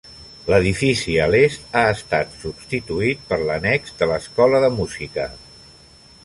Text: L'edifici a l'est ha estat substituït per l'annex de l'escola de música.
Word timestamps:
L'edifici 0.51 1.17
a 1.25 1.27
l'est 1.33 1.75
ha 1.81 1.83
estat 1.97 2.33
substituït 2.45 3.21
per 3.33 3.39
l'annex 3.43 3.95
de 4.01 4.09
l'escola 4.13 4.63
de 4.65 4.73
música. 4.81 5.29